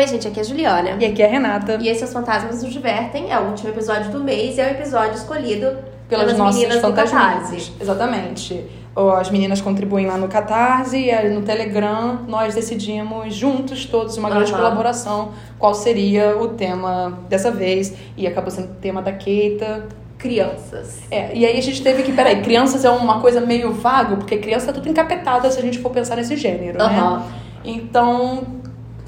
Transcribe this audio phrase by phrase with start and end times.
[0.00, 0.96] Oi, gente, aqui é a Juliana.
[0.98, 1.76] E aqui é a Renata.
[1.78, 4.68] E esse é Os Fantasmas nos Divertem, é o último episódio do mês e é
[4.68, 5.76] o episódio escolhido
[6.08, 6.80] pelas, pelas nossas meninas.
[6.80, 7.72] Catarse.
[7.78, 8.64] Exatamente.
[8.96, 14.30] As meninas contribuem lá no Catarse e aí no Telegram nós decidimos juntos todos uma
[14.30, 14.62] grande Aham.
[14.62, 19.86] colaboração qual seria o tema dessa vez e acabou sendo o tema da Keita.
[20.16, 21.00] Crianças.
[21.10, 24.38] É, e aí a gente teve que, peraí, crianças é uma coisa meio vago, porque
[24.38, 26.84] criança é tudo encapetada se a gente for pensar nesse gênero, né?
[26.84, 27.22] Aham.
[27.62, 28.59] Então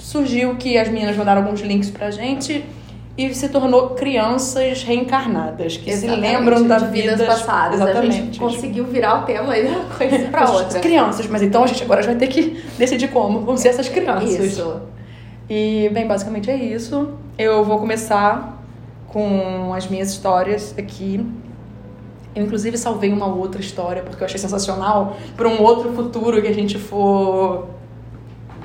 [0.03, 2.65] surgiu que as meninas mandaram alguns links pra gente
[3.17, 7.81] e se tornou crianças reencarnadas, que se Exatamente, lembram da de vidas vida passadas.
[7.81, 8.41] A gente Exatamente.
[8.41, 10.81] conseguiu virar o tema e uma coisa pra outra.
[10.81, 14.31] Crianças, mas então a gente agora vai ter que decidir como vão ser essas crianças.
[14.31, 14.81] Isso.
[15.49, 17.11] E, bem, basicamente é isso.
[17.39, 18.63] Eu vou começar
[19.09, 21.25] com as minhas histórias aqui.
[22.35, 26.49] Eu, inclusive, salvei uma outra história, porque eu achei sensacional, para um outro futuro que
[26.49, 27.69] a gente for,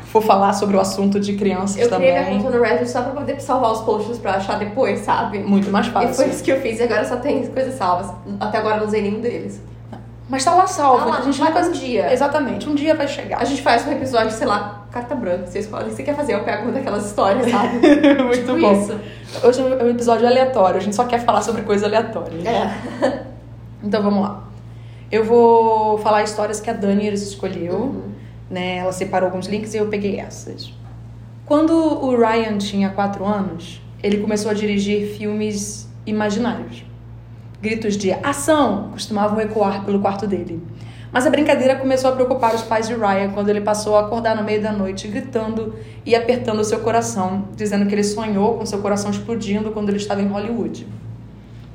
[0.08, 2.10] for falar sobre o assunto de crianças Eu também.
[2.12, 5.40] criei minha conta no Reddit só pra poder salvar os posts pra achar depois, sabe?
[5.40, 6.28] Muito mais E foi fácil.
[6.30, 8.08] isso que eu fiz e agora só tem coisas salvas.
[8.40, 9.62] Até agora eu não usei nenhum deles.
[10.30, 11.00] Mas tá lá salvo.
[11.00, 11.68] Tá lá, a gente vai nunca...
[11.68, 12.12] um dia.
[12.12, 13.42] Exatamente, um dia vai chegar.
[13.42, 15.48] A gente faz um episódio, sei lá, carta branca.
[15.48, 16.34] Você escolhe o que você quer fazer.
[16.34, 17.78] Eu pego uma daquelas histórias, sabe?
[18.24, 18.72] Muito tipo bom.
[18.74, 18.94] isso.
[19.44, 22.34] Hoje é um episódio aleatório, a gente só quer falar sobre coisa aleatória.
[22.50, 23.24] É.
[23.84, 24.44] Então vamos lá.
[25.10, 28.17] Eu vou falar histórias que a Dani escolheu, Uhum.
[28.50, 28.78] Né?
[28.78, 30.74] Ela separou alguns links e eu peguei essas.
[31.46, 36.84] Quando o Ryan tinha 4 anos, ele começou a dirigir filmes imaginários.
[37.62, 40.62] Gritos de ação costumavam ecoar pelo quarto dele.
[41.12, 44.36] Mas a brincadeira começou a preocupar os pais de Ryan quando ele passou a acordar
[44.36, 45.74] no meio da noite, gritando
[46.06, 50.22] e apertando seu coração, dizendo que ele sonhou com seu coração explodindo quando ele estava
[50.22, 50.86] em Hollywood.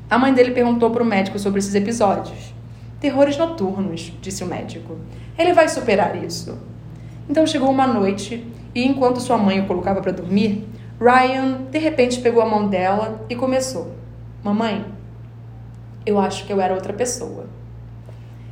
[0.09, 2.55] A mãe dele perguntou para o médico sobre esses episódios.
[3.00, 4.98] Terrores noturnos, disse o médico.
[5.38, 6.59] Ele vai superar isso.
[7.28, 10.69] Então chegou uma noite e, enquanto sua mãe o colocava para dormir,
[11.00, 13.93] Ryan de repente pegou a mão dela e começou:
[14.43, 14.84] Mamãe,
[16.04, 17.47] eu acho que eu era outra pessoa.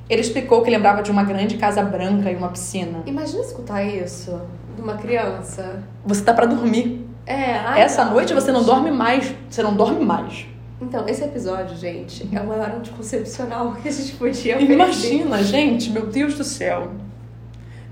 [0.08, 3.02] Ele explicou que lembrava de uma grande casa branca e uma piscina.
[3.06, 4.40] Imagina escutar isso
[4.74, 5.84] de uma criança.
[6.04, 7.06] Você tá para dormir.
[7.24, 9.32] É, ai, Essa noite você não dorme mais.
[9.48, 10.46] Você não dorme mais.
[10.80, 14.72] Então, esse episódio, gente, é o maior anticoncepcional que a gente podia oferecer.
[14.72, 16.90] Imagina, gente, meu Deus do céu.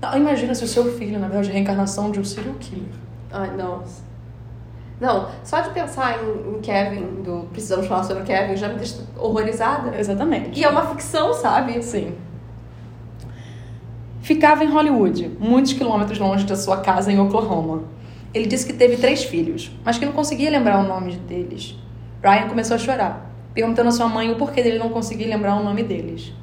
[0.01, 2.89] Não, imagina se o seu filho, na verdade, é a reencarnação de um serial killer.
[3.31, 4.01] Ai, nossa.
[4.99, 8.75] Não, só de pensar em, em Kevin, do Precisamos Falar sobre o Kevin, já me
[8.75, 9.97] deixa horrorizada.
[9.97, 10.59] Exatamente.
[10.59, 11.81] E é uma ficção, sabe?
[11.83, 12.15] Sim.
[14.21, 17.83] Ficava em Hollywood, muitos quilômetros longe da sua casa em Oklahoma.
[18.33, 21.75] Ele disse que teve três filhos, mas que não conseguia lembrar o nome deles.
[22.21, 25.63] Ryan começou a chorar, perguntando à sua mãe o porquê dele não conseguir lembrar o
[25.63, 26.33] nome deles.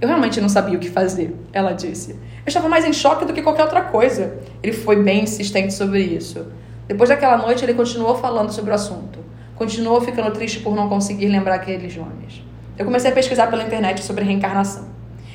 [0.00, 2.10] Eu realmente não sabia o que fazer, ela disse.
[2.10, 4.38] Eu estava mais em choque do que qualquer outra coisa.
[4.62, 6.46] Ele foi bem insistente sobre isso.
[6.86, 9.18] Depois daquela noite, ele continuou falando sobre o assunto.
[9.56, 12.42] Continuou ficando triste por não conseguir lembrar aqueles nomes.
[12.76, 14.88] Eu comecei a pesquisar pela internet sobre reencarnação.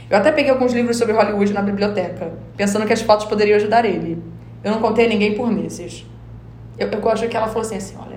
[0.10, 3.86] Eu até peguei alguns livros sobre Hollywood na biblioteca, pensando que as fotos poderiam ajudar
[3.86, 4.22] ele.
[4.64, 6.06] Eu não contei a ninguém por meses.
[6.78, 8.09] Eu, eu gosto que ela falou assim, assim, olha,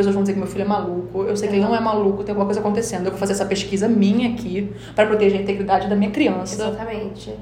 [0.00, 2.24] pessoas vão dizer que meu filho é maluco, eu sei que ele não é maluco,
[2.24, 3.06] tem alguma coisa acontecendo.
[3.06, 6.54] Eu vou fazer essa pesquisa minha aqui para proteger a integridade da minha criança.
[6.54, 7.34] Exatamente.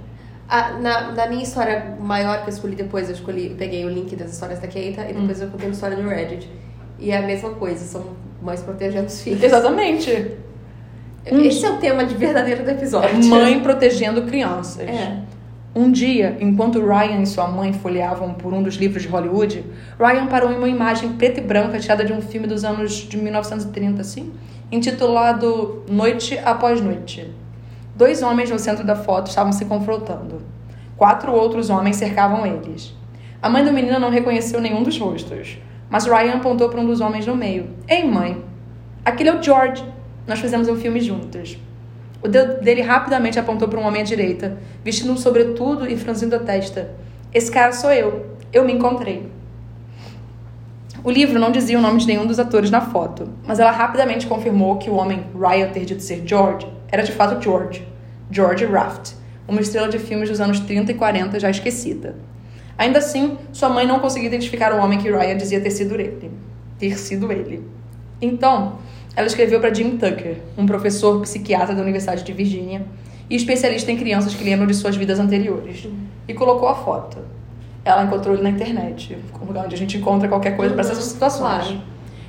[0.48, 4.14] Ah, na, na minha história maior que eu escolhi depois, eu escolhi, peguei o link
[4.16, 6.50] das histórias da Keita e depois eu contei uma história no Reddit.
[6.98, 8.02] E é a mesma coisa, são
[8.42, 9.42] mães protegendo os filhos.
[9.42, 10.36] Exatamente.
[11.24, 13.22] Esse é o tema de verdadeiro do episódio.
[13.26, 14.88] Mãe protegendo crianças.
[14.88, 15.22] É.
[15.78, 19.64] Um dia, enquanto Ryan e sua mãe folheavam por um dos livros de Hollywood,
[19.96, 23.16] Ryan parou em uma imagem preta e branca tirada de um filme dos anos de
[23.16, 24.32] 1930, assim,
[24.72, 27.32] intitulado Noite Após Noite.
[27.94, 30.42] Dois homens no centro da foto estavam se confrontando.
[30.96, 32.92] Quatro outros homens cercavam eles.
[33.40, 35.58] A mãe do menino não reconheceu nenhum dos rostos,
[35.88, 37.70] mas Ryan apontou para um dos homens no meio.
[37.86, 38.42] Ei, mãe,
[39.04, 39.84] aquele é o George.
[40.26, 41.56] Nós fizemos um filme juntos.
[42.22, 46.34] O dedo dele rapidamente apontou para um homem à direita, vestindo um sobretudo e franzindo
[46.34, 46.90] a testa.
[47.32, 48.36] Esse cara sou eu.
[48.52, 49.30] Eu me encontrei.
[51.04, 54.26] O livro não dizia o nome de nenhum dos atores na foto, mas ela rapidamente
[54.26, 57.86] confirmou que o homem Ryan ter dito ser George era de fato George.
[58.30, 59.12] George Raft,
[59.46, 62.16] uma estrela de filmes dos anos 30 e 40 já esquecida.
[62.76, 66.30] Ainda assim, sua mãe não conseguia identificar o homem que Ryan dizia ter sido ele.
[66.78, 67.64] Ter sido ele.
[68.20, 68.78] Então,
[69.18, 72.86] ela escreveu para Jim Tucker, um professor psiquiatra da Universidade de Virgínia
[73.28, 75.88] e especialista em crianças que lembram de suas vidas anteriores,
[76.28, 77.18] e colocou a foto.
[77.84, 81.02] Ela encontrou ele na internet, um lugar onde a gente encontra qualquer coisa para essas
[81.02, 81.64] situações.
[81.66, 81.82] Claro.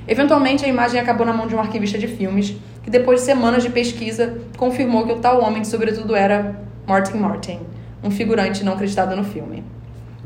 [0.08, 3.62] Eventualmente, a imagem acabou na mão de um arquivista de filmes, que depois de semanas
[3.62, 7.60] de pesquisa, confirmou que o tal homem, sobretudo, era Martin Martin,
[8.02, 9.62] um figurante não acreditado no filme.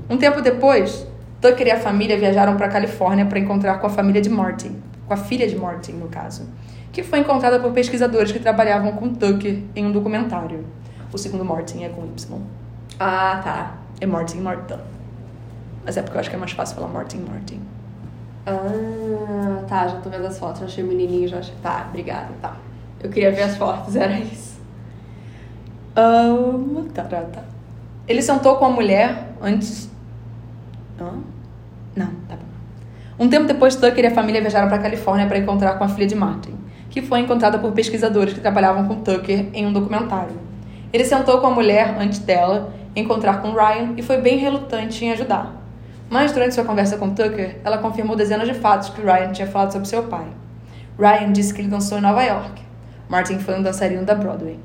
[0.09, 1.07] Um tempo depois,
[1.43, 4.83] Tucker e a família viajaram para a Califórnia para encontrar com a família de Martin,
[5.15, 6.49] com a filha de Martin, no caso,
[6.93, 10.65] que foi encontrada por pesquisadores que trabalhavam com Tucker em um documentário.
[11.13, 12.41] O segundo Martin é com Y.
[12.99, 13.75] Ah, tá.
[14.01, 14.79] É Martin Martin.
[15.85, 17.61] Mas é porque eu acho que é mais fácil falar Martin Martin.
[18.47, 20.61] Ah, tá, já tô vendo as fotos.
[20.61, 21.55] Eu achei o menininho, já achei.
[21.63, 22.57] Tá, obrigada, tá.
[23.01, 24.61] Eu queria ver as fotos, era isso.
[25.97, 27.45] Um, tá, tá, tá.
[28.09, 29.89] Ele sentou com a mulher antes.
[31.01, 31.13] Hã?
[31.95, 32.54] Não, tá bom.
[33.19, 35.89] Um tempo depois, Tucker e a família viajaram para a Califórnia para encontrar com a
[35.89, 36.55] filha de Martin,
[36.91, 40.37] que foi encontrada por pesquisadores que trabalhavam com Tucker em um documentário.
[40.93, 45.13] Ele sentou com a mulher antes dela encontrar com Ryan e foi bem relutante em
[45.13, 45.55] ajudar.
[46.11, 49.73] Mas durante sua conversa com Tucker, ela confirmou dezenas de fatos que Ryan tinha falado
[49.73, 50.27] sobre seu pai.
[50.99, 52.63] Ryan disse que ele dançou em Nova York.
[53.09, 54.59] Martin foi um dançarino da Broadway.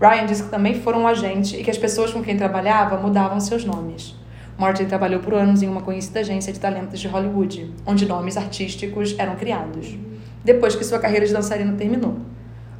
[0.00, 3.40] Ryan disse que também foram um agente e que as pessoas com quem trabalhava mudavam
[3.40, 4.14] seus nomes.
[4.58, 9.14] Martin trabalhou por anos em uma conhecida agência de talentos de Hollywood, onde nomes artísticos
[9.18, 9.94] eram criados,
[10.42, 12.16] depois que sua carreira de dançarino terminou.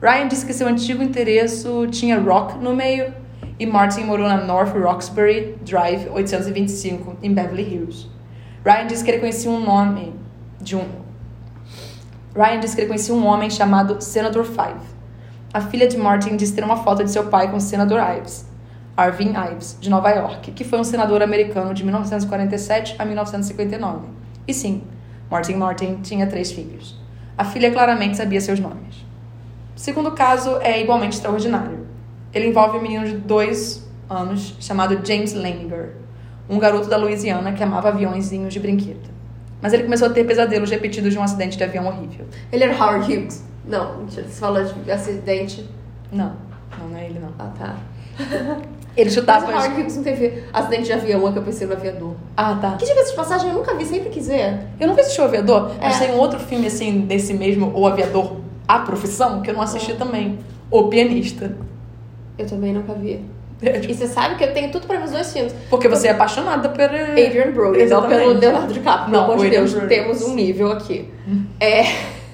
[0.01, 3.13] Ryan disse que seu antigo interesse tinha rock no meio
[3.59, 8.09] e Martin morou na North Roxbury Drive 825, em Beverly Hills.
[8.65, 10.15] Ryan disse que ele conhecia um nome
[10.61, 10.85] de um.
[12.35, 14.81] Ryan disse que ele conhecia um homem chamado Senator Five.
[15.53, 18.47] A filha de Martin disse ter uma foto de seu pai com o Senador Ives,
[18.97, 24.07] Arvin Ives, de Nova York, que foi um senador americano de 1947 a 1959.
[24.49, 24.83] E sim,
[25.31, 26.99] Martin Martin tinha três filhos.
[27.37, 29.05] A filha claramente sabia seus nomes.
[29.77, 31.87] O segundo caso é igualmente extraordinário.
[32.33, 35.97] Ele envolve um menino de dois anos chamado James Leninger,
[36.49, 39.11] um garoto da Louisiana que amava aviãozinhos de brinquedo.
[39.61, 42.27] Mas ele começou a ter pesadelos repetidos de um acidente de avião horrível.
[42.51, 43.45] Ele era Howard Hughes.
[43.67, 45.69] Não, você falou de acidente.
[46.11, 46.37] Não,
[46.79, 47.33] não, não é ele não.
[47.39, 47.77] Ah, tá.
[48.97, 49.47] Ele Mas chutava.
[49.47, 52.15] o Howard Hughes não teve acidente de avião, é que eu pensei no aviador.
[52.37, 52.77] Ah, tá.
[52.79, 54.59] Que diga-se de passagem, eu nunca vi, sempre quis ver.
[54.81, 56.07] Eu nunca assisti o Aviador, mas É.
[56.07, 59.93] tem um outro filme assim, desse mesmo, O Aviador, A Profissão, que eu não assisti
[59.95, 60.39] também.
[60.71, 61.55] O Pianista.
[62.39, 63.23] Eu também nunca vi.
[63.63, 65.55] E você sabe que eu tenho tudo pra ver os dois filmes.
[65.71, 66.81] Porque você é apaixonada por.
[66.83, 68.19] Adrian Brody, não Exatamente.
[68.21, 69.13] pelo Leonardo DiCaprio.
[69.13, 69.89] Não, Pelo amor de Deus, Brody.
[69.89, 71.11] temos um nível aqui.
[71.61, 71.83] É.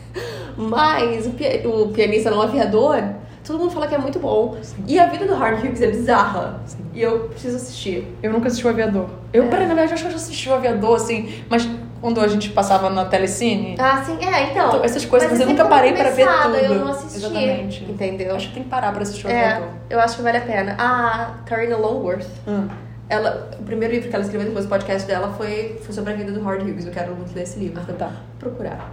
[0.56, 3.02] Mas o, pi- o pianista não aviador,
[3.44, 4.56] todo mundo fala que é muito bom.
[4.86, 6.60] E a vida do Howard Hughes é bizarra.
[6.94, 8.16] E eu preciso assistir.
[8.22, 9.08] Eu nunca assisti o Aviador.
[9.32, 9.48] Eu, É.
[9.48, 11.68] peraí, na verdade, acho que eu já assisti o Aviador, assim, mas
[12.00, 13.76] quando a gente passava na telecine.
[13.78, 14.68] Ah, sim, é, então.
[14.68, 16.56] Então, essas coisas, mas eu nunca parei pra ver tudo.
[16.56, 17.18] Eu não assisti.
[17.18, 17.84] Exatamente.
[17.88, 18.34] Entendeu?
[18.36, 19.68] Acho que tem que parar pra assistir o É, Aviador.
[19.88, 20.76] eu acho que vale a pena.
[20.78, 22.68] A Karina Longworth, Hum.
[23.08, 26.16] ela, o primeiro livro que ela escreveu depois do podcast dela foi, foi sobre a
[26.16, 26.86] vida do Howard Hughes.
[26.86, 27.80] Eu quero muito ler esse livro.
[27.88, 28.10] Ah, tá.
[28.38, 28.90] procurar.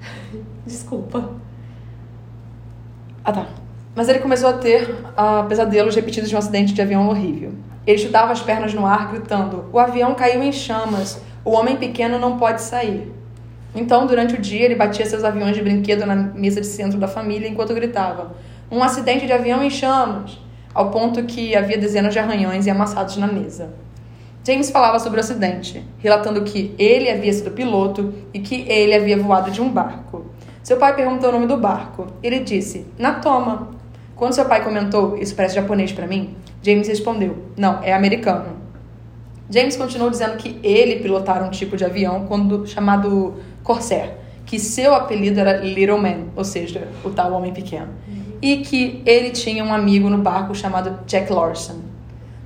[0.66, 1.30] Desculpa.
[3.24, 3.46] Ah, tá.
[3.94, 7.52] Mas ele começou a ter ah, pesadelos repetidos de um acidente de avião horrível.
[7.86, 11.20] Ele chutava as pernas no ar, gritando: O avião caiu em chamas.
[11.44, 13.12] O homem pequeno não pode sair.
[13.74, 17.08] Então, durante o dia, ele batia seus aviões de brinquedo na mesa de centro da
[17.08, 18.32] família enquanto gritava:
[18.70, 20.38] Um acidente de avião em chamas!
[20.72, 23.74] Ao ponto que havia dezenas de arranhões e amassados na mesa.
[24.46, 29.16] James falava sobre o acidente, relatando que ele havia sido piloto e que ele havia
[29.18, 30.09] voado de um barco.
[30.62, 32.06] Seu pai perguntou o nome do barco.
[32.22, 33.68] Ele disse: Natoma.
[34.14, 38.60] Quando seu pai comentou: Isso parece japonês para mim, James respondeu: Não, é americano.
[39.48, 44.12] James continuou dizendo que ele pilotara um tipo de avião quando, chamado Corsair,
[44.46, 47.88] que seu apelido era Little Man, ou seja, o tal homem pequeno,
[48.40, 51.80] e que ele tinha um amigo no barco chamado Jack Lawson.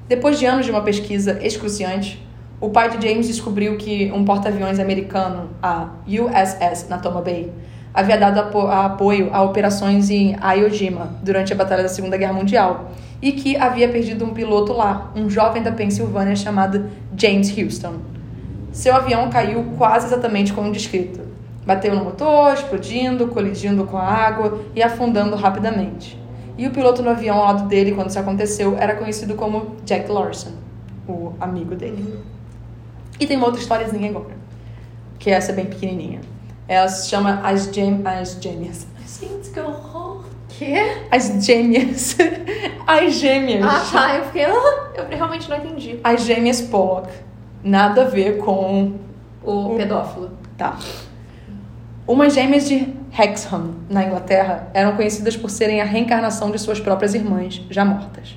[0.08, 2.24] Depois de anos de uma pesquisa excruciante,
[2.60, 7.52] o pai de James descobriu que um porta-aviões americano, a USS Natoma Bay,
[7.94, 12.32] havia dado apo apoio a operações em Iwo Jima durante a Batalha da Segunda Guerra
[12.32, 12.90] Mundial
[13.22, 17.94] e que havia perdido um piloto lá, um jovem da Pensilvânia chamado James Houston.
[18.72, 21.20] Seu avião caiu quase exatamente como descrito.
[21.64, 26.20] Bateu no motor, explodindo, colidindo com a água e afundando rapidamente.
[26.58, 30.10] E o piloto no avião ao lado dele, quando isso aconteceu, era conhecido como Jack
[30.10, 30.50] Larson,
[31.08, 32.18] o amigo dele.
[33.18, 34.34] E tem uma outra historiazinha agora,
[35.18, 36.33] que essa é bem pequenininha.
[36.66, 38.86] Ela se chama As, Gem As Gêmeas.
[39.20, 40.24] Gente, que horror.
[40.48, 40.74] Quê?
[41.10, 42.16] As Gêmeas.
[42.86, 43.64] As Gêmeas.
[43.64, 44.16] Ah, tá.
[44.16, 44.44] Eu fiquei.
[44.44, 46.00] ah, Eu realmente não entendi.
[46.02, 47.08] As Gêmeas Pollock.
[47.62, 48.94] Nada a ver com
[49.42, 50.30] O pedófilo.
[50.56, 50.78] Tá.
[52.06, 57.14] Umas gêmeas de Hexham, na Inglaterra, eram conhecidas por serem a reencarnação de suas próprias
[57.14, 58.36] irmãs, já mortas.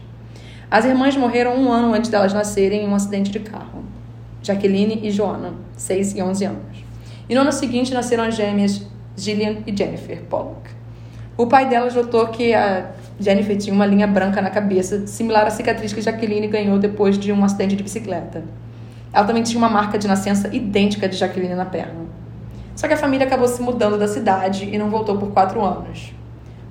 [0.72, 3.84] As irmãs morreram um ano antes delas nascerem em um acidente de carro.
[4.42, 6.77] Jacqueline e Joanna, 6 e 11 anos.
[7.30, 10.70] E no ano seguinte nasceram as gêmeas Gillian e Jennifer Pollock.
[11.36, 15.50] O pai delas notou que a Jennifer tinha uma linha branca na cabeça, similar à
[15.50, 18.44] cicatriz que Jacqueline ganhou depois de um acidente de bicicleta.
[19.12, 22.06] Ela também tinha uma marca de nascença idêntica de Jaqueline na perna.
[22.76, 26.14] Só que a família acabou se mudando da cidade e não voltou por quatro anos.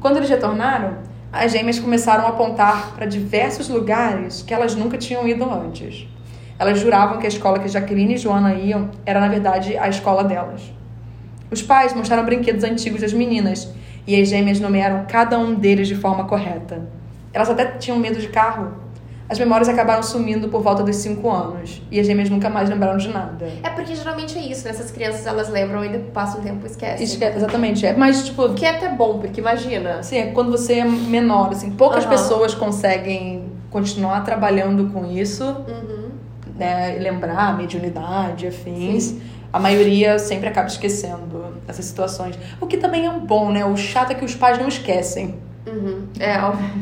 [0.00, 0.98] Quando eles retornaram,
[1.32, 6.06] as gêmeas começaram a apontar para diversos lugares que elas nunca tinham ido antes.
[6.58, 10.24] Elas juravam que a escola que Jaqueline e Joana iam era, na verdade, a escola
[10.24, 10.62] delas.
[11.50, 13.68] Os pais mostraram brinquedos antigos das meninas
[14.06, 16.88] e as gêmeas nomearam cada um deles de forma correta.
[17.32, 18.72] Elas até tinham medo de carro.
[19.28, 22.96] As memórias acabaram sumindo por volta dos 5 anos e as gêmeas nunca mais lembraram
[22.96, 23.48] de nada.
[23.62, 24.70] É porque geralmente é isso, né?
[24.70, 27.04] Essas crianças elas lembram e passam um tempo e esquecem.
[27.04, 27.92] Esque exatamente, é.
[27.92, 28.54] Mas, tipo.
[28.54, 30.00] Que é até bom, porque imagina.
[30.02, 32.10] Sim, é quando você é menor, assim, poucas Aham.
[32.12, 35.95] pessoas conseguem continuar trabalhando com isso, Uhum.
[36.58, 36.96] Né?
[37.00, 39.14] Lembrar, mediunidade, afins.
[39.52, 42.38] A maioria sempre acaba esquecendo essas situações.
[42.60, 43.64] O que também é um bom, né?
[43.64, 45.36] O chato é que os pais não esquecem.
[45.66, 46.06] Uhum.
[46.20, 46.34] É,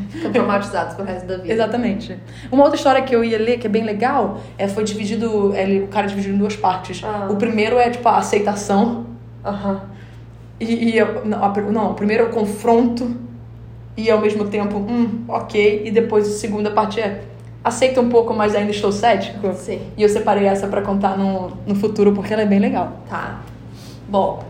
[0.09, 1.51] ficam traumatizados pro resto da vida.
[1.53, 2.19] Exatamente.
[2.51, 5.55] Uma outra história que eu ia ler, que é bem legal, é, foi dividido.
[5.55, 7.01] Ele, o cara dividiu em duas partes.
[7.03, 7.27] Ah.
[7.31, 9.05] O primeiro é, tipo, a aceitação.
[9.43, 9.81] Aham.
[10.59, 13.15] E, e não, a- não, o primeiro é o confronto.
[13.97, 15.83] E ao mesmo tempo, hum, ok.
[15.85, 17.21] E depois a segunda parte é
[17.65, 19.51] aceita um pouco, mas ainda estou cético.
[19.55, 19.81] Sim.
[19.97, 22.99] E eu separei essa pra contar no, no futuro porque ela é bem legal.
[23.09, 23.41] Tá.
[24.07, 24.43] Bom,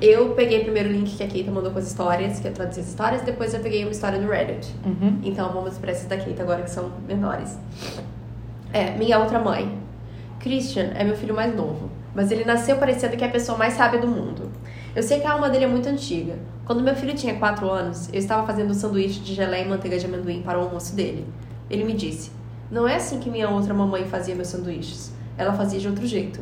[0.00, 2.78] eu peguei primeiro o link que a Keita mandou com as histórias, que eu traduzi
[2.78, 4.72] as histórias, depois eu peguei uma história do Reddit.
[4.86, 5.18] Uhum.
[5.24, 7.58] Então vamos para essas da Keita agora que são menores.
[8.72, 9.76] É, minha outra mãe.
[10.38, 13.74] Christian é meu filho mais novo, mas ele nasceu parecendo que é a pessoa mais
[13.74, 14.50] sábia do mundo.
[14.94, 16.34] Eu sei que a alma dele é muito antiga.
[16.64, 19.98] Quando meu filho tinha 4 anos, eu estava fazendo um sanduíche de geleia e manteiga
[19.98, 21.26] de amendoim para o almoço dele.
[21.70, 22.30] Ele me disse:
[22.72, 25.12] Não é assim que minha outra mamãe fazia meus sanduíches.
[25.36, 26.40] Ela fazia de outro jeito.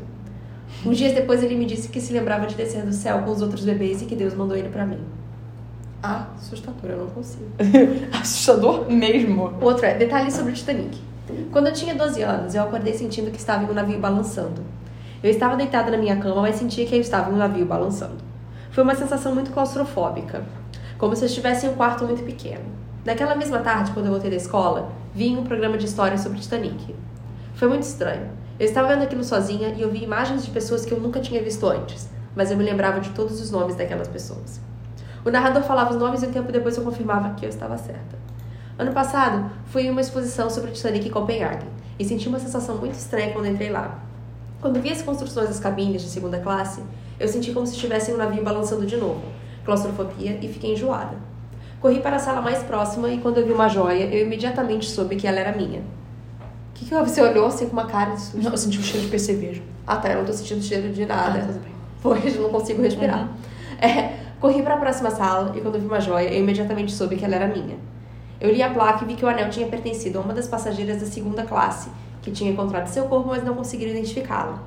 [0.87, 3.43] Uns dias depois ele me disse que se lembrava de descer do céu com os
[3.43, 5.01] outros bebês e que Deus mandou ele para mim.
[6.01, 7.51] Ah, assustador, eu não consigo.
[8.15, 9.53] Assustador mesmo.
[9.61, 11.01] Outro é detalhes sobre o Titanic.
[11.51, 14.63] Quando eu tinha 12 anos, eu acordei sentindo que estava em um navio balançando.
[15.23, 18.19] Eu estava deitada na minha cama, mas sentia que eu estava em um navio balançando.
[18.71, 20.45] Foi uma sensação muito claustrofóbica,
[20.97, 22.65] como se eu estivesse em um quarto muito pequeno.
[23.05, 26.41] Naquela mesma tarde, quando eu voltei da escola, vi um programa de histórias sobre o
[26.41, 26.95] Titanic.
[27.55, 28.29] Foi muito estranho.
[28.59, 31.43] Eu estava vendo aquilo sozinha e eu vi imagens de pessoas que eu nunca tinha
[31.43, 34.61] visto antes, mas eu me lembrava de todos os nomes daquelas pessoas.
[35.25, 38.19] O narrador falava os nomes e um tempo depois eu confirmava que eu estava certa.
[38.79, 41.67] Ano passado, fui em uma exposição sobre o Titanic em Copenhague
[41.99, 43.99] e senti uma sensação muito estranha quando entrei lá.
[44.61, 46.83] Quando vi as construções das cabines de segunda classe,
[47.19, 49.23] eu senti como se estivesse em um navio balançando de novo,
[49.65, 51.30] claustrofobia e fiquei enjoada.
[51.81, 55.17] Corri para a sala mais próxima e quando eu vi uma joia, eu imediatamente soube
[55.17, 55.81] que ela era minha.
[55.81, 57.09] O que, que houve?
[57.09, 58.39] Você olhou assim com uma cara de susto?
[58.39, 59.63] Não, eu senti o cheiro de percevejo.
[59.87, 61.39] Ah, tá, eu não tô sentindo cheiro de nada.
[61.39, 61.73] Ah, tudo bem.
[62.03, 63.29] Pois eu não consigo respirar.
[63.79, 67.25] É, corri para a próxima sala e quando vi uma joia, eu imediatamente soube que
[67.25, 67.77] ela era minha.
[68.39, 71.01] Eu li a placa e vi que o anel tinha pertencido a uma das passageiras
[71.01, 74.63] da segunda classe, que tinha encontrado seu corpo, mas não conseguiram identificá-la.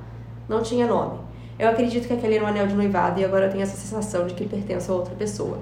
[0.48, 1.18] Não tinha nome.
[1.58, 4.26] Eu acredito que aquele era um anel de noivado e agora eu tenho essa sensação
[4.26, 5.58] de que ele pertence a outra pessoa.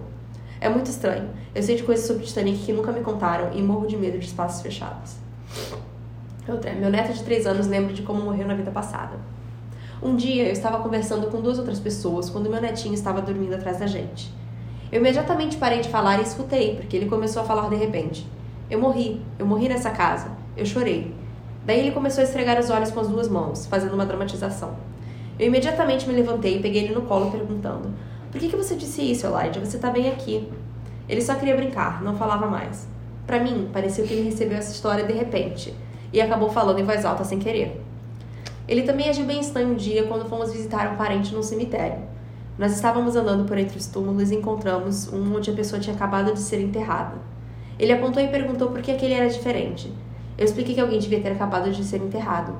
[0.62, 1.28] É muito estranho.
[1.52, 4.26] Eu sei de coisas sobre Titanic que nunca me contaram e morro de medo de
[4.26, 5.16] espaços fechados.
[6.46, 9.16] Outra meu neto de 3 anos lembra de como morreu na vida passada.
[10.00, 13.80] Um dia eu estava conversando com duas outras pessoas quando meu netinho estava dormindo atrás
[13.80, 14.32] da gente.
[14.92, 18.24] Eu imediatamente parei de falar e escutei, porque ele começou a falar de repente.
[18.70, 21.12] Eu morri, eu morri nessa casa, eu chorei.
[21.66, 24.76] Daí ele começou a esfregar os olhos com as duas mãos, fazendo uma dramatização.
[25.40, 27.90] Eu imediatamente me levantei e peguei ele no colo perguntando:
[28.32, 29.60] Por que, que você disse isso, Elijah?
[29.60, 30.50] Você tá bem aqui.
[31.06, 32.88] Ele só queria brincar, não falava mais.
[33.26, 35.74] Para mim, pareceu que ele recebeu essa história de repente
[36.10, 37.82] e acabou falando em voz alta sem querer.
[38.66, 41.98] Ele também agiu bem estranho um dia quando fomos visitar um parente num cemitério.
[42.58, 46.32] Nós estávamos andando por entre os túmulos e encontramos um onde a pessoa tinha acabado
[46.32, 47.16] de ser enterrada.
[47.78, 49.92] Ele apontou e perguntou por que aquele era diferente.
[50.38, 52.54] Eu expliquei que alguém devia ter acabado de ser enterrado.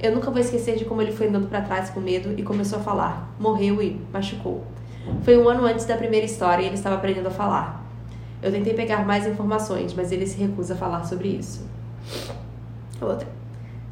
[0.00, 2.78] Eu nunca vou esquecer de como ele foi andando para trás com medo e começou
[2.78, 3.34] a falar.
[3.38, 4.64] Morreu e machucou.
[5.22, 7.84] Foi um ano antes da primeira história e ele estava aprendendo a falar.
[8.42, 11.66] Eu tentei pegar mais informações, mas ele se recusa a falar sobre isso.
[13.00, 13.28] Outra.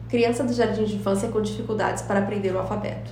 [0.09, 3.11] Criança do jardim de infância com dificuldades para aprender o alfabeto.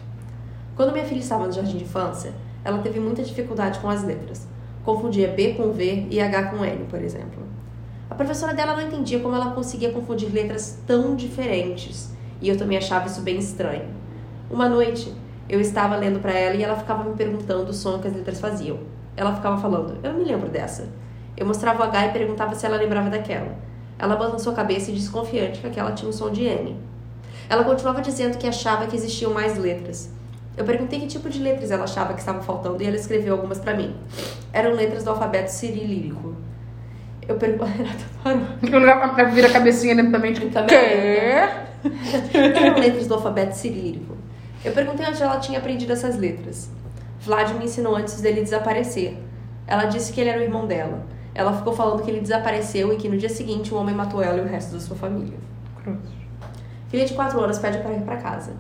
[0.77, 2.33] Quando minha filha estava no jardim de infância,
[2.65, 4.47] ela teve muita dificuldade com as letras.
[4.85, 7.43] Confundia B com V e H com N, por exemplo.
[8.09, 12.79] A professora dela não entendia como ela conseguia confundir letras tão diferentes, e eu também
[12.79, 13.89] achava isso bem estranho.
[14.51, 15.13] Uma noite,
[15.49, 18.41] eu estava lendo para ela e ela ficava me perguntando o som que as letras
[18.41, 18.79] faziam.
[19.17, 20.89] Ela ficava falando: "Eu não me lembro dessa".
[21.37, 23.57] Eu mostrava o H e perguntava se ela lembrava daquela.
[23.99, 26.77] Ela balançou a cabeça e desconfiante que aquela tinha um som de N.
[27.49, 30.11] Ela continuava dizendo que achava que existiam mais letras.
[30.57, 33.59] Eu perguntei que tipo de letras ela achava que estavam faltando e ela escreveu algumas
[33.59, 33.95] para mim.
[34.53, 36.37] Eram letras do alfabeto cirilírico.
[37.27, 37.75] Eu perguntei.
[37.75, 39.33] Renata parou.
[39.33, 40.47] Virar a cabecinha lentamente.
[40.47, 40.69] Também.
[40.69, 41.49] Quê?
[42.33, 44.17] Eram letras do alfabeto cirílico.
[44.65, 46.71] Eu perguntei onde ela tinha aprendido essas letras.
[47.21, 49.19] Vlad me ensinou antes dele desaparecer.
[49.67, 51.05] Ela disse que ele era o irmão dela.
[51.35, 54.39] Ela ficou falando que ele desapareceu e que no dia seguinte um homem matou ela
[54.39, 55.37] e o resto da sua família.
[55.83, 55.99] Cruz.
[56.89, 58.53] Filha de 4 anos pede para ir para casa.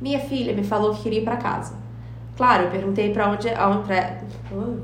[0.00, 1.74] Minha filha me falou que queria ir para casa.
[2.36, 4.20] Claro, eu perguntei para onde, pra...
[4.50, 4.80] Uh.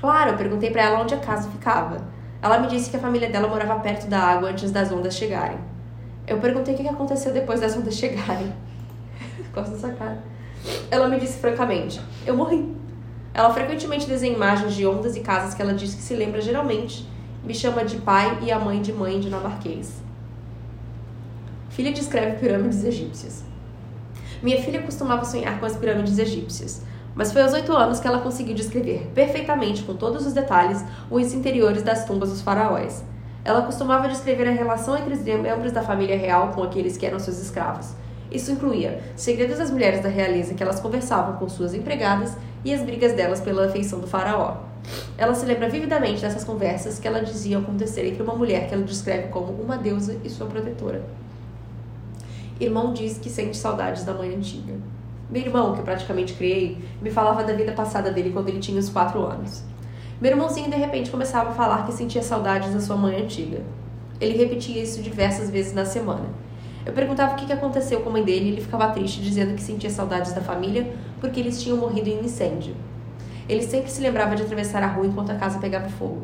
[0.00, 2.06] Claro, eu perguntei para ela onde a casa ficava.
[2.40, 5.58] Ela me disse que a família dela morava perto da água antes das ondas chegarem.
[6.26, 8.52] Eu perguntei o que aconteceu depois das ondas chegarem.
[9.58, 10.22] Gosto dessa cara.
[10.90, 12.76] Ela me disse francamente: Eu morri.
[13.34, 17.08] Ela frequentemente desenha imagens de ondas e casas que ela diz que se lembra geralmente.
[17.44, 20.00] Me chama de pai e a mãe de mãe dinamarquês.
[21.70, 23.44] Filha descreve pirâmides egípcias.
[24.42, 26.82] Minha filha costumava sonhar com as pirâmides egípcias,
[27.14, 31.32] mas foi aos oito anos que ela conseguiu descrever perfeitamente, com todos os detalhes, os
[31.32, 33.04] interiores das tumbas dos faraós.
[33.44, 37.18] Ela costumava descrever a relação entre os membros da família real com aqueles que eram
[37.18, 37.94] seus escravos.
[38.30, 42.82] Isso incluía segredos das mulheres da realeza que elas conversavam com suas empregadas e as
[42.82, 44.58] brigas delas pela afeição do faraó.
[45.16, 48.84] Ela se lembra vividamente dessas conversas que ela dizia acontecer entre uma mulher que ela
[48.84, 51.02] descreve como uma deusa e sua protetora.
[52.60, 54.74] Irmão diz que sente saudades da mãe antiga.
[55.30, 58.78] Meu irmão, que eu praticamente criei, me falava da vida passada dele quando ele tinha
[58.78, 59.62] uns quatro anos.
[60.20, 63.62] Meu irmãozinho de repente começava a falar que sentia saudades da sua mãe antiga.
[64.20, 66.28] Ele repetia isso diversas vezes na semana.
[66.86, 69.62] Eu perguntava o que aconteceu com a mãe dele e ele ficava triste, dizendo que
[69.62, 72.74] sentia saudades da família porque eles tinham morrido em incêndio.
[73.48, 76.22] Ele sempre se lembrava de atravessar a rua enquanto a casa pegava fogo.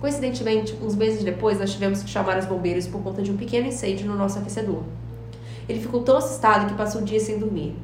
[0.00, 3.66] Coincidentemente, uns meses depois, nós tivemos que chamar os bombeiros por conta de um pequeno
[3.66, 4.82] incêndio no nosso aquecedor.
[5.68, 7.74] Ele ficou tão assustado que passou o dia sem dormir.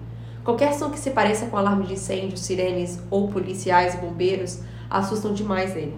[0.45, 5.33] Qualquer som que se pareça com alarme de incêndio, sirenes ou policiais e bombeiros assustam
[5.33, 5.97] demais ele.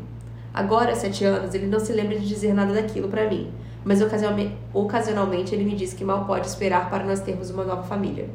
[0.53, 3.50] Agora, sete anos, ele não se lembra de dizer nada daquilo para mim,
[3.84, 4.00] mas
[4.73, 8.28] ocasionalmente ele me diz que mal pode esperar para nós termos uma nova família.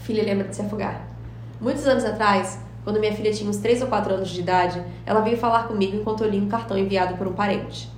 [0.00, 1.06] Filha lembra de se afogar.
[1.60, 5.20] Muitos anos atrás, quando minha filha tinha uns 3 ou 4 anos de idade, ela
[5.20, 7.90] veio falar comigo enquanto eu li um cartão enviado por um parente.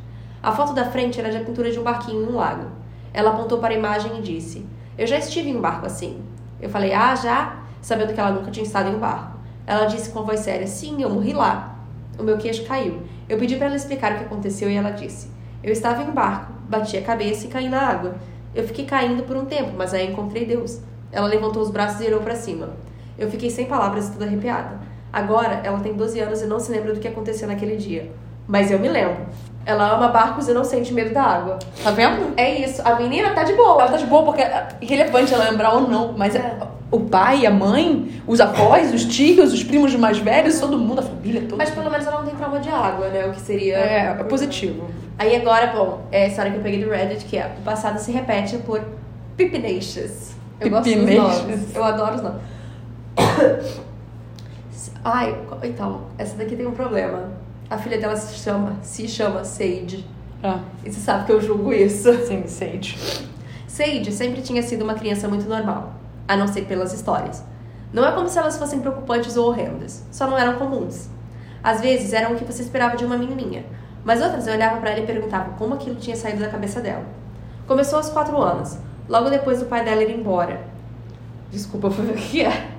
[0.42, 2.66] A foto da frente era de a pintura de um barquinho em um lago.
[3.12, 4.64] Ela apontou para a imagem e disse:
[4.96, 6.22] Eu já estive em um barco assim.
[6.60, 7.62] Eu falei: Ah, já?
[7.82, 9.36] Sabendo que ela nunca tinha estado em um barco.
[9.66, 11.76] Ela disse com voz séria: Sim, eu morri lá.
[12.18, 13.02] O meu queixo caiu.
[13.28, 15.28] Eu pedi para ela explicar o que aconteceu e ela disse:
[15.62, 18.14] Eu estava em um barco, bati a cabeça e caí na água.
[18.55, 20.81] Eu fiquei caindo por um tempo, mas aí encontrei Deus.
[21.11, 22.71] Ela levantou os braços e olhou para cima.
[23.18, 24.79] Eu fiquei sem palavras e toda arrepiada.
[25.12, 28.11] Agora, ela tem 12 anos e não se lembra do que aconteceu naquele dia.
[28.47, 29.27] Mas eu me lembro.
[29.66, 31.59] Ela ama barcos e não sente medo da água.
[31.83, 32.33] Tá vendo?
[32.37, 32.81] É isso.
[32.83, 33.83] A menina tá de boa.
[33.83, 36.57] Ela tá de boa porque é irrelevante ela lembrar ou não, mas é.
[36.90, 41.03] o pai, a mãe, os avós, os tios, os primos mais velhos, todo mundo, a
[41.03, 41.57] família toda.
[41.57, 43.27] Mas pelo menos ela não tem trauma de água, né?
[43.27, 43.77] O que seria.
[43.77, 44.88] É, é positivo.
[45.18, 47.98] Aí agora, bom, é a história que eu peguei do Reddit, que é o passado
[47.98, 48.81] se repete por
[49.37, 50.33] Pipinacious.
[50.61, 51.74] Eu gosto dos nomes.
[51.74, 52.42] Eu adoro os nomes.
[55.04, 57.33] Ai, então, essa daqui tem um problema.
[57.68, 60.07] A filha dela se chama, se chama Sage.
[60.42, 60.61] Ah.
[60.85, 62.12] E você sabe que eu julgo isso.
[62.26, 62.96] Sim, Sage.
[63.66, 65.94] Sage sempre tinha sido uma criança muito normal,
[66.26, 67.44] a não ser pelas histórias.
[67.92, 71.09] Não é como se elas fossem preocupantes ou horrendas, só não eram comuns.
[71.62, 73.64] Às vezes eram o que você esperava de uma menininha,
[74.09, 77.05] mas outras eu olhava para ela e perguntava como aquilo tinha saído da cabeça dela.
[77.66, 80.62] Começou aos quatro anos, logo depois do pai dela ir embora.
[81.51, 82.71] Desculpa, foi o que é.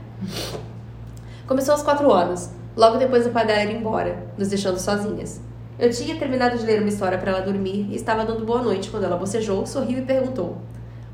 [1.46, 5.39] Começou aos quatro anos, logo depois do pai dela ir embora, nos deixando sozinhas.
[5.78, 8.89] Eu tinha terminado de ler uma história para ela dormir e estava dando boa noite
[8.89, 10.58] quando ela bocejou, sorriu e perguntou: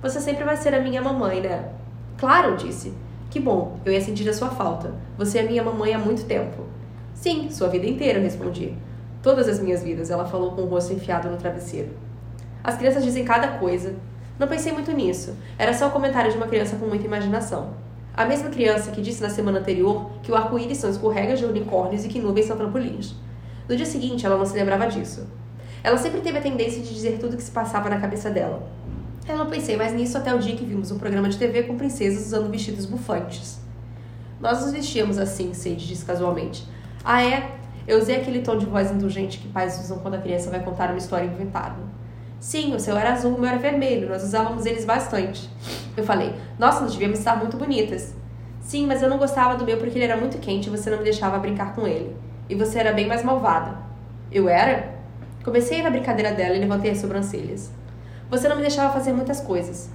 [0.02, 1.74] Você sempre vai ser a minha mamãe, né?
[2.18, 2.94] Claro, disse.
[3.30, 4.94] Que bom, eu ia sentir a sua falta.
[5.18, 6.64] Você é minha mamãe há muito tempo.
[7.14, 8.78] Sim, sua vida inteira, respondi.
[9.26, 11.90] Todas as minhas vidas, ela falou com o rosto enfiado no travesseiro.
[12.64, 13.96] As crianças dizem cada coisa.
[14.38, 15.36] Não pensei muito nisso.
[15.58, 17.74] Era só o comentário de uma criança com muita imaginação.
[18.16, 22.06] A mesma criança que disse na semana anterior que o arco-íris são escorregas de unicórnios
[22.06, 23.16] e que nuvens são trampolins.
[23.68, 25.26] No dia seguinte, ela não se lembrava disso.
[25.84, 28.62] Ela sempre teve a tendência de dizer tudo o que se passava na cabeça dela.
[29.28, 31.76] Eu não pensei mais nisso até o dia que vimos um programa de TV com
[31.76, 33.60] princesas usando vestidos bufantes.
[34.40, 36.64] Nós nos vestíamos assim, Sage disse casualmente.
[37.04, 37.65] Ah, é?
[37.88, 40.90] Eu usei aquele tom de voz indulgente que pais usam quando a criança vai contar
[40.90, 41.76] uma história inventada.
[42.40, 44.10] Sim, o seu era azul, o meu era vermelho.
[44.10, 45.50] Nós usávamos eles bastante.
[45.96, 48.16] Eu falei, nossa, nós devíamos estar muito bonitas.
[48.60, 50.98] Sim, mas eu não gostava do meu porque ele era muito quente e você não
[50.98, 52.16] me deixava brincar com ele.
[52.50, 53.78] E você era bem mais malvada.
[54.32, 54.96] Eu era?
[55.44, 57.72] Comecei na brincadeira dela e levantei as sobrancelhas.
[58.30, 59.92] Você não me deixava fazer muitas coisas.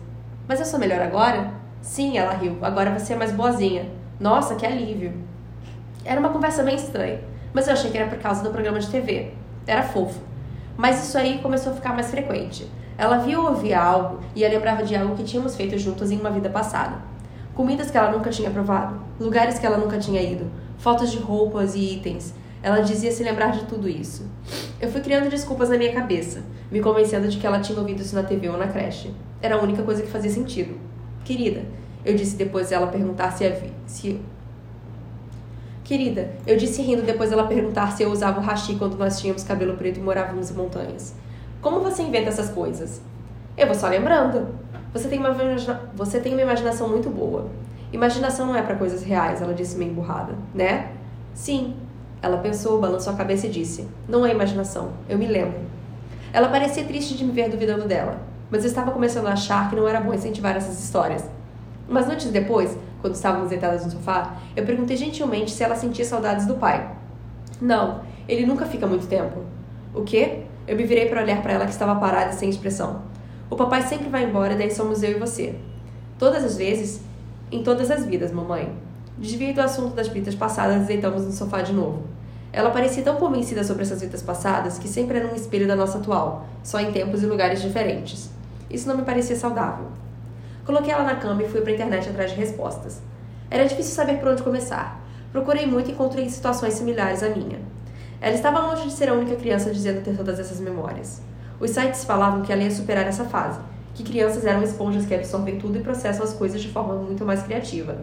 [0.47, 1.53] Mas eu sou melhor agora?
[1.81, 2.59] Sim, ela riu.
[2.63, 3.91] Agora você é mais boazinha.
[4.21, 5.13] Nossa, que alívio.
[6.05, 7.21] Era uma conversa bem estranha,
[7.53, 9.33] mas eu achei que era por causa do programa de TV.
[9.67, 10.21] Era fofo.
[10.77, 12.67] Mas isso aí começou a ficar mais frequente.
[12.97, 16.19] Ela via ou ouvia algo e a lembrava de algo que tínhamos feito juntas em
[16.19, 16.97] uma vida passada.
[17.55, 21.75] Comidas que ela nunca tinha provado, lugares que ela nunca tinha ido, fotos de roupas
[21.75, 22.35] e itens.
[22.63, 24.27] Ela dizia se lembrar de tudo isso.
[24.81, 28.15] Eu fui criando desculpas na minha cabeça, me convencendo de que ela tinha ouvido isso
[28.15, 29.15] na TV ou na creche.
[29.41, 30.79] Era a única coisa que fazia sentido.
[31.25, 31.63] Querida,
[32.05, 33.73] eu disse depois ela perguntar se havia.
[33.87, 34.21] Se...
[35.91, 39.43] Querida, eu disse rindo depois ela perguntar se eu usava o hashi quando nós tínhamos
[39.43, 41.17] cabelo preto e morávamos em montanhas.
[41.61, 43.03] Como você inventa essas coisas?
[43.59, 44.55] Eu vou só lembrando.
[44.93, 45.35] Você tem uma,
[45.97, 47.49] você tem uma imaginação muito boa.
[47.93, 50.93] Imaginação não é para coisas reais, ela disse meio emburrada, né?
[51.35, 51.75] Sim.
[52.23, 55.59] Ela pensou, balançou a cabeça e disse: Não é imaginação, eu me lembro.
[56.33, 59.75] Ela parecia triste de me ver duvidando dela, mas eu estava começando a achar que
[59.75, 61.25] não era bom incentivar essas histórias.
[61.89, 66.47] Umas noites depois, quando estávamos deitadas no sofá, eu perguntei gentilmente se ela sentia saudades
[66.47, 66.91] do pai.
[67.61, 69.41] Não, ele nunca fica muito tempo.
[69.95, 70.45] O quê?
[70.67, 73.03] Eu me virei para olhar para ela que estava parada sem expressão.
[73.51, 75.57] O papai sempre vai embora, daí somos eu e você.
[76.19, 77.01] Todas as vezes,
[77.51, 78.73] em todas as vidas, mamãe.
[79.19, 82.05] Desviei do assunto das vidas passadas e deitamos no sofá de novo.
[82.53, 85.99] Ela parecia tão convencida sobre essas vidas passadas que sempre era um espelho da nossa
[85.99, 88.31] atual, só em tempos e lugares diferentes.
[88.69, 89.87] Isso não me parecia saudável.
[90.71, 93.03] Coloquei ela na cama e fui para a internet atrás de respostas.
[93.51, 95.05] Era difícil saber por onde começar.
[95.33, 97.59] Procurei muito e encontrei situações similares à minha.
[98.21, 101.23] Ela estava longe de ser a única criança dizendo ter todas essas memórias.
[101.59, 103.59] Os sites falavam que ela ia superar essa fase,
[103.95, 107.43] que crianças eram esponjas que absorvem tudo e processam as coisas de forma muito mais
[107.43, 107.99] criativa.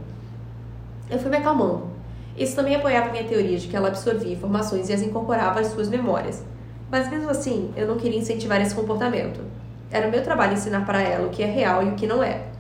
[1.10, 1.88] Eu fui me acalmando.
[2.36, 5.88] Isso também apoiava minha teoria de que ela absorvia informações e as incorporava às suas
[5.88, 6.44] memórias.
[6.92, 9.40] Mas mesmo assim, eu não queria incentivar esse comportamento.
[9.90, 12.57] Era meu trabalho ensinar para ela o que é real e o que não é.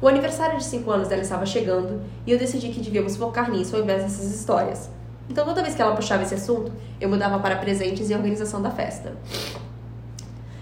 [0.00, 3.76] O aniversário de 5 anos dela estava chegando e eu decidi que devíamos focar nisso
[3.76, 4.90] ao invés dessas histórias.
[5.28, 8.70] Então, toda vez que ela puxava esse assunto, eu mudava para presentes e organização da
[8.70, 9.12] festa.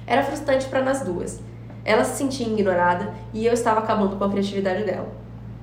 [0.07, 1.41] Era frustrante para nós duas.
[1.85, 5.09] Ela se sentia ignorada e eu estava acabando com a criatividade dela.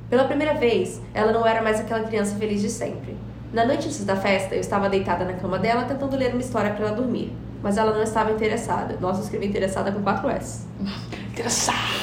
[0.10, 3.16] Pela primeira vez, ela não era mais aquela criança feliz de sempre.
[3.54, 6.72] Na noite antes da festa, eu estava deitada na cama dela tentando ler uma história
[6.74, 7.32] para ela dormir,
[7.64, 8.98] mas ela não estava interessada.
[9.00, 10.66] Nossa, eu escrevi interessada com quatro S.
[11.32, 11.99] Interessada.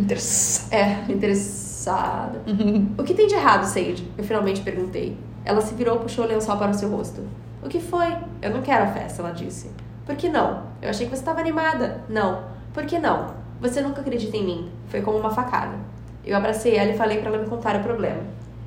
[0.00, 0.76] Interessada.
[0.76, 2.42] É, interessada.
[2.98, 4.06] o que tem de errado, Sage?
[4.16, 5.16] Eu finalmente perguntei.
[5.44, 7.22] Ela se virou e puxou o lençol para o seu rosto.
[7.62, 8.16] O que foi?
[8.40, 9.70] Eu não quero a festa, ela disse.
[10.06, 10.64] Por que não?
[10.80, 12.02] Eu achei que você estava animada.
[12.08, 12.44] Não.
[12.72, 13.34] Por que não?
[13.60, 14.70] Você nunca acredita em mim.
[14.88, 15.76] Foi como uma facada.
[16.24, 18.22] Eu abracei ela e falei para ela me contar o problema.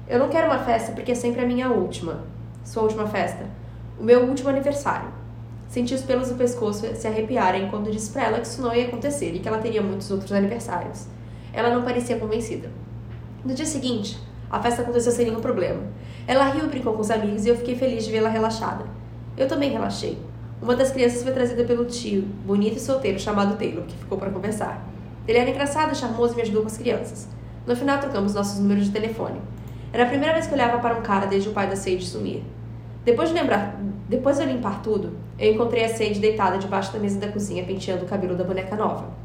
[0.08, 2.22] Eu não quero uma festa porque é sempre a minha última.
[2.64, 3.46] Sua última festa?
[4.00, 5.10] O meu último aniversário.
[5.68, 8.86] Senti os pelos do pescoço se arrepiarem quando disse para ela que isso não ia
[8.88, 11.08] acontecer e que ela teria muitos outros aniversários.
[11.54, 12.70] Ela não parecia convencida.
[13.46, 14.18] No dia seguinte,
[14.50, 15.82] a festa aconteceu sem nenhum problema.
[16.26, 18.86] Ela riu e brincou com os amigos e eu fiquei feliz de vê-la relaxada.
[19.38, 20.18] Eu também relaxei.
[20.62, 24.32] Uma das crianças foi trazida pelo tio, bonito e solteiro, chamado Taylor, que ficou para
[24.32, 24.88] conversar.
[25.28, 27.28] Ele era engraçado, charmoso e me ajudou com as crianças.
[27.68, 29.40] No final, trocamos nossos números de telefone.
[29.92, 32.44] Era a primeira vez que olhava para um cara desde o pai da Sage sumir.
[33.06, 37.00] Depois de lembrar, depois de eu limpar tudo, eu encontrei a Sage deitada debaixo da
[37.00, 39.23] mesa da cozinha, penteando o cabelo da boneca nova.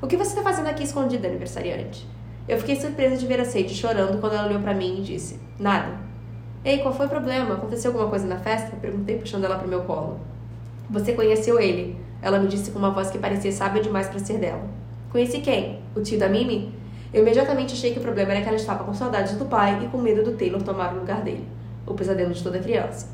[0.00, 2.06] O que você está fazendo aqui escondida, aniversariante?
[2.46, 5.40] Eu fiquei surpresa de ver a Sage chorando quando ela olhou para mim e disse:
[5.58, 5.92] Nada.
[6.64, 7.54] Ei, qual foi o problema?
[7.54, 8.76] Aconteceu alguma coisa na festa?
[8.76, 10.20] Perguntei, puxando ela para meu colo.
[10.88, 11.98] Você conheceu ele?
[12.22, 14.62] Ela me disse com uma voz que parecia sábia demais para ser dela.
[15.10, 15.80] Conheci quem?
[15.96, 16.72] O tio da Mimi?
[17.12, 19.88] Eu imediatamente achei que o problema era que ela estava com saudades do pai e
[19.88, 21.46] com medo do Taylor tomar o lugar dele.
[21.84, 23.08] O pesadelo de toda criança.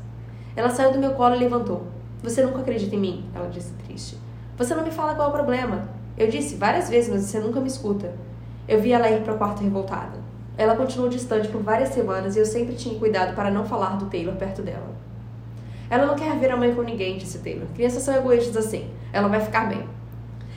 [0.55, 1.87] Ela saiu do meu colo e levantou.
[2.21, 3.29] Você nunca acredita em mim?
[3.33, 4.17] Ela disse triste.
[4.55, 5.94] Você não me fala qual é o problema.
[6.17, 8.13] Eu disse várias vezes, mas você nunca me escuta.
[8.67, 10.17] Eu vi ela ir para o quarto revoltada.
[10.57, 14.05] Ela continuou distante por várias semanas e eu sempre tinha cuidado para não falar do
[14.05, 14.95] Taylor perto dela.
[15.89, 17.67] Ela não quer ver a mãe com ninguém, disse Taylor.
[17.75, 18.89] Crianças são egoístas assim.
[19.11, 19.83] Ela vai ficar bem.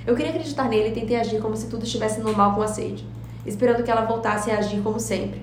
[0.06, 3.04] Eu queria acreditar nele e tentei agir como se tudo estivesse normal com a Sage,
[3.44, 5.42] esperando que ela voltasse a agir como sempre.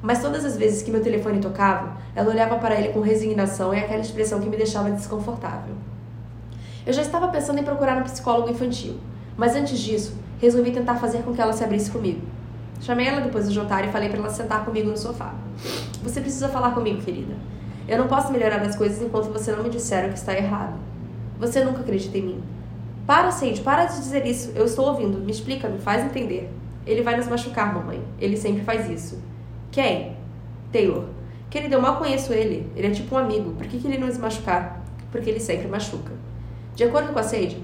[0.00, 3.78] Mas todas as vezes que meu telefone tocava, ela olhava para ele com resignação e
[3.78, 5.74] aquela expressão que me deixava desconfortável.
[6.86, 8.98] Eu já estava pensando em procurar um psicólogo infantil,
[9.36, 12.20] mas antes disso, resolvi tentar fazer com que ela se abrisse comigo.
[12.80, 15.34] Chamei ela depois do jantar e falei para ela sentar comigo no sofá.
[16.02, 17.34] Você precisa falar comigo, querida.
[17.88, 20.74] Eu não posso melhorar as coisas enquanto você não me disser o que está errado.
[21.38, 22.42] Você nunca acredita em mim.
[23.06, 24.52] Para, Sage, para de dizer isso.
[24.54, 25.18] Eu estou ouvindo.
[25.18, 26.50] Me explica, me faz entender.
[26.86, 28.02] Ele vai nos machucar, mamãe.
[28.20, 29.22] Ele sempre faz isso.
[29.70, 30.16] Quem?
[30.72, 31.04] Taylor.
[31.48, 32.70] Querida, eu mal conheço ele.
[32.74, 33.52] Ele é tipo um amigo.
[33.52, 34.82] Por que, que ele não nos machucar?
[35.12, 36.12] Porque ele sempre machuca.
[36.74, 37.62] De acordo com a Sage,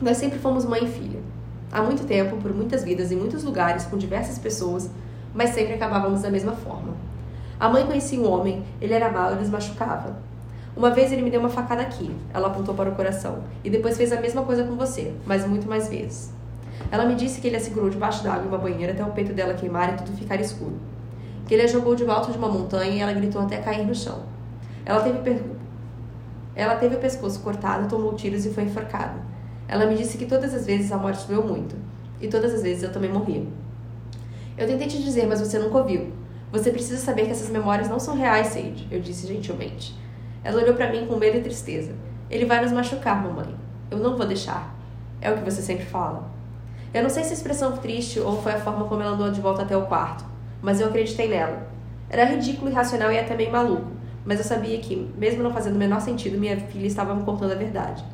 [0.00, 1.20] nós sempre fomos mãe e filha.
[1.72, 4.90] Há muito tempo, por muitas vidas, em muitos lugares, com diversas pessoas,
[5.34, 6.94] mas sempre acabávamos da mesma forma.
[7.58, 10.16] A mãe conhecia um homem, ele era mau e nos machucava.
[10.76, 13.96] Uma vez ele me deu uma facada aqui, ela apontou para o coração, e depois
[13.96, 16.30] fez a mesma coisa com você, mas muito mais vezes.
[16.90, 19.32] Ela me disse que ele a segurou debaixo d'água em uma banheira até o peito
[19.32, 20.76] dela queimar e tudo ficar escuro.
[21.46, 23.94] Que ele a jogou de volta de uma montanha e ela gritou até cair no
[23.94, 24.20] chão.
[24.84, 25.42] Ela teve, per...
[26.54, 29.25] ela teve o pescoço cortado, tomou tiros e foi enforcada.
[29.68, 31.76] Ela me disse que todas as vezes a morte doeu muito.
[32.20, 33.44] E todas as vezes eu também morria.
[34.56, 36.12] Eu tentei te dizer, mas você nunca ouviu.
[36.50, 39.94] Você precisa saber que essas memórias não são reais, Sage, eu disse gentilmente.
[40.42, 41.92] Ela olhou para mim com medo e tristeza.
[42.30, 43.54] Ele vai nos machucar, mamãe.
[43.90, 44.74] Eu não vou deixar.
[45.20, 46.30] É o que você sempre fala.
[46.94, 49.40] Eu não sei se a expressão triste ou foi a forma como ela andou de
[49.40, 50.24] volta até o quarto,
[50.62, 51.66] mas eu acreditei nela.
[52.08, 53.90] Era ridículo, irracional e até meio maluco,
[54.24, 57.52] mas eu sabia que, mesmo não fazendo o menor sentido, minha filha estava me contando
[57.52, 58.04] a verdade.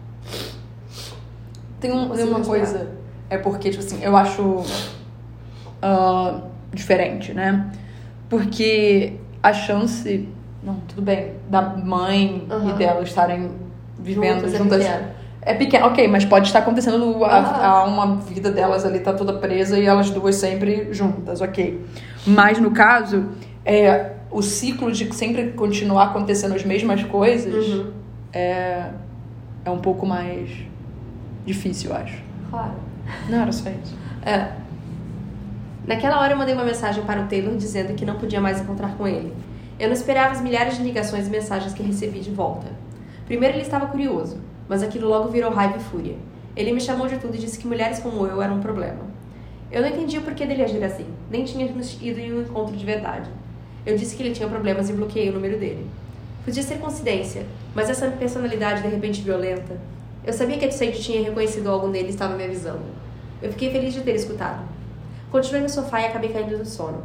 [1.82, 2.88] Tem, um, tem uma coisa.
[3.28, 4.64] É porque, tipo assim, eu acho
[5.82, 6.42] uh,
[6.72, 7.70] diferente, né?
[8.28, 10.28] Porque a chance.
[10.62, 11.32] Não, tudo bem.
[11.50, 12.70] Da mãe Uhum.
[12.70, 13.50] e dela estarem
[13.98, 14.78] vivendo Juntas é juntas.
[14.84, 15.06] pequeno.
[15.44, 19.32] É pequeno, ok, mas pode estar acontecendo a, a uma vida delas ali tá toda
[19.34, 21.84] presa e elas duas sempre juntas, ok.
[22.24, 23.26] Mas no caso,
[23.64, 27.90] é, o ciclo de sempre continuar acontecendo as mesmas coisas Uhum.
[28.32, 28.84] é,
[29.64, 30.48] é um pouco mais
[31.44, 32.22] difícil, acho.
[32.50, 32.74] Claro.
[33.28, 33.96] Não era só isso.
[34.24, 34.52] É.
[35.86, 38.96] Naquela hora eu mandei uma mensagem para o Taylor dizendo que não podia mais encontrar
[38.96, 39.32] com ele.
[39.78, 42.68] Eu não esperava as milhares de ligações e mensagens que recebi de volta.
[43.26, 46.16] Primeiro ele estava curioso, mas aquilo logo virou raiva e fúria.
[46.54, 49.00] Ele me chamou de tudo e disse que mulheres como eu eram um problema.
[49.70, 52.84] Eu não entendi o porquê dele agir assim, nem tínhamos ido em um encontro de
[52.84, 53.28] verdade.
[53.84, 55.88] Eu disse que ele tinha problemas e bloqueei o número dele.
[56.44, 59.80] Podia ser coincidência, mas essa personalidade de repente violenta.
[60.24, 62.84] Eu sabia que a Sage tinha reconhecido algo nele e estava me avisando.
[63.42, 64.62] Eu fiquei feliz de ter escutado.
[65.32, 67.02] Continuei no sofá e acabei caindo no sono.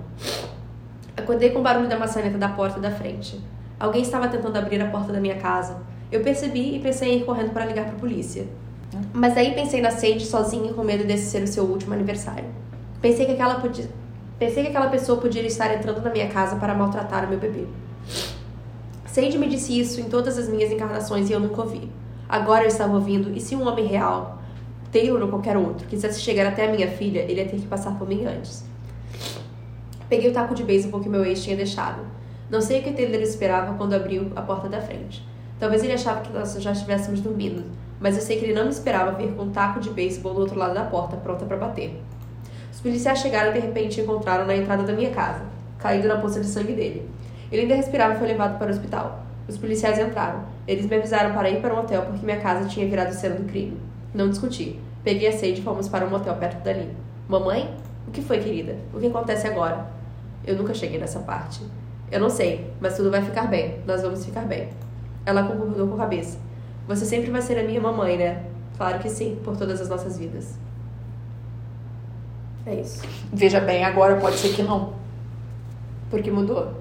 [1.16, 3.42] Acordei com o barulho da maçaneta da porta da frente.
[3.80, 5.78] Alguém estava tentando abrir a porta da minha casa.
[6.12, 8.48] Eu percebi e pensei em ir correndo para ligar para a polícia.
[9.12, 12.46] Mas aí pensei na Sage sozinha com medo desse ser o seu último aniversário.
[13.02, 13.90] Pensei que aquela podia...
[14.38, 17.66] Pensei que aquela pessoa podia estar entrando na minha casa para maltratar o meu bebê.
[19.08, 21.90] Sage me disse isso em todas as minhas encarnações e eu nunca ouvi.
[22.30, 24.42] Agora eu estava ouvindo, e se um homem real,
[24.92, 27.98] Taylor ou qualquer outro, quisesse chegar até a minha filha, ele ia ter que passar
[27.98, 28.66] por mim antes.
[30.10, 32.02] Peguei o taco de beisebol que meu ex tinha deixado.
[32.50, 35.26] Não sei o que Taylor esperava quando abriu a porta da frente.
[35.60, 37.64] Talvez ele achava que nós já estivéssemos dormindo,
[38.00, 40.42] mas eu sei que ele não me esperava ver com um taco de beisebol do
[40.42, 42.02] outro lado da porta, pronta para bater.
[42.72, 45.44] Os policiais chegaram e de repente encontraram na entrada da minha casa,
[45.80, 47.10] caído na poça de sangue dele.
[47.52, 49.27] Ele ainda respirava e foi levado para o hospital.
[49.48, 50.44] Os policiais entraram.
[50.68, 53.46] Eles me avisaram para ir para um hotel porque minha casa tinha virado cena do
[53.46, 53.78] crime.
[54.14, 54.80] Não discuti.
[55.04, 56.90] Peguei a Sage e fomos para um motel perto dali.
[57.30, 57.74] Mamãe?
[58.08, 58.76] O que foi, querida?
[58.94, 59.88] O que acontece agora?
[60.46, 61.62] Eu nunca cheguei nessa parte.
[62.12, 63.80] Eu não sei, mas tudo vai ficar bem.
[63.86, 64.70] Nós vamos ficar bem.
[65.26, 66.38] Ela concordou com a cabeça.
[66.88, 68.44] Você sempre vai ser a minha mamãe, né?
[68.78, 70.58] Claro que sim, por todas as nossas vidas.
[72.66, 73.02] É isso.
[73.32, 74.94] Veja bem, agora pode ser que não.
[76.10, 76.74] Porque mudou.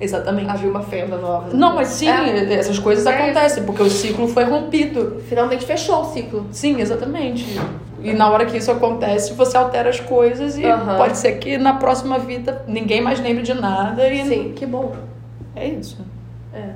[0.00, 0.50] Exatamente.
[0.50, 1.48] Abriu uma fenda nova.
[1.54, 2.52] Não, mas sim, É.
[2.54, 3.10] essas coisas É.
[3.16, 5.22] acontecem, porque o ciclo foi rompido.
[5.28, 6.46] Finalmente fechou o ciclo.
[6.50, 7.58] Sim, exatamente.
[8.02, 10.96] E na hora que isso acontece, você altera as coisas e Aham.
[10.96, 14.92] pode ser que na próxima vida ninguém mais lembre de nada e Sim, que bom.
[15.56, 15.98] é isso.
[16.52, 16.70] É.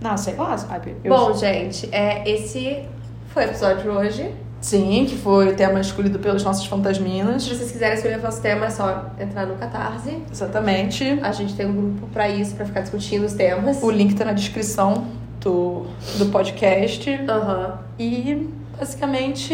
[0.00, 0.96] Não, sei lá, sabe?
[1.04, 2.82] Eu- Bom, gente, é, esse
[3.28, 4.30] foi o episódio de hoje.
[4.62, 7.42] Sim, que foi o tema escolhido pelos nossos fantasminas.
[7.42, 10.22] Se vocês quiserem escolher o nosso tema, é só entrar no Catarse.
[10.30, 11.18] Exatamente.
[11.20, 13.82] A gente tem um grupo pra isso, pra ficar discutindo os temas.
[13.82, 15.08] O link tá na descrição
[15.40, 17.10] do, do podcast.
[17.28, 17.80] Aham.
[17.98, 18.48] E
[18.78, 19.52] basicamente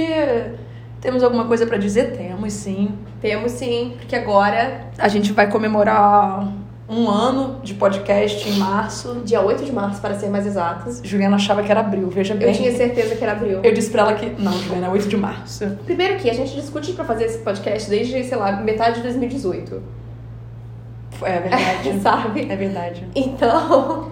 [1.01, 2.17] temos alguma coisa pra dizer?
[2.17, 2.91] Temos sim.
[3.21, 6.53] Temos sim, porque agora, A gente vai comemorar
[6.89, 9.21] um ano de podcast em março.
[9.25, 11.01] dia 8 de março, para ser mais exatos.
[11.05, 12.49] Juliana achava que era abril, veja bem.
[12.49, 13.61] Eu tinha certeza que era abril.
[13.63, 14.31] Eu disse pra ela que.
[14.41, 15.79] Não, Juliana, é 8 de março.
[15.85, 19.83] Primeiro que a gente discute pra fazer esse podcast desde, sei lá, metade de 2018.
[21.23, 22.01] É verdade.
[22.01, 22.51] Sabe?
[22.51, 23.07] É verdade.
[23.15, 24.11] Então,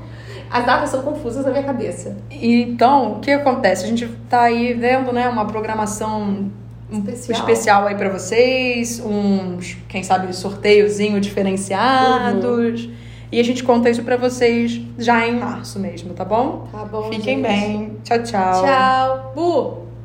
[0.50, 2.16] as datas são confusas na minha cabeça.
[2.30, 3.84] Então, o que acontece?
[3.84, 6.50] A gente tá aí vendo, né, uma programação
[6.90, 7.38] um Especial.
[7.40, 12.88] especial aí pra vocês, uns, quem sabe, sorteiozinho diferenciados.
[13.30, 16.68] E a gente conta isso pra vocês já em março mesmo, tá bom?
[16.70, 17.42] Tá bom, Fiquem gente.
[17.42, 17.96] bem.
[18.04, 18.62] Tchau, tchau.
[18.62, 19.32] Tchau.
[19.34, 19.85] Bu!